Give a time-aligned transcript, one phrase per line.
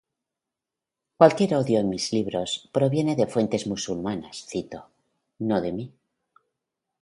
[1.19, 4.81] Cualquier odio en mis libros proviene de fuentes musulmanas cito,
[5.51, 5.91] no de mí.